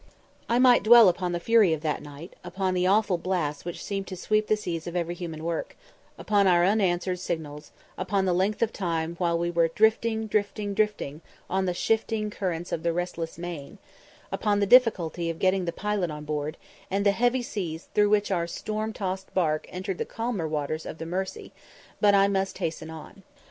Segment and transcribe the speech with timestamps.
[0.49, 4.05] I might dwell upon the fury of that night upon the awful blasts which seemed
[4.05, 5.77] about to sweep the seas of every human work
[6.17, 11.21] upon our unanswered signals upon the length of time while we were "Drifting, drifting, drifting,
[11.51, 13.77] On the shifting Currents of the restless main"
[14.31, 16.57] upon the difficulty of getting the pilot on board
[16.89, 20.97] and the heavy seas through which our storm tossed bark entered the calmer waters of
[20.97, 21.53] the Mersey:
[21.99, 23.21] but I must hasten on.